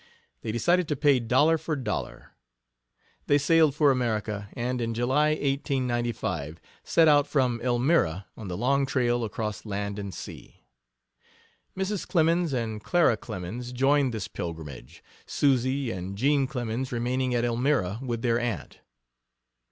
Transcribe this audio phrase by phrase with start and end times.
[0.41, 2.31] They decided to pay dollar for dollar.
[3.27, 8.87] They sailed for America, and in July, 1895, set out from Elmira on the long
[8.87, 10.63] trail across land and sea.
[11.77, 12.07] Mrs.
[12.07, 18.23] Clemens, and Clara Clemens, joined this pilgrimage, Susy and Jean Clemens remaining at Elmira with
[18.23, 18.79] their aunt.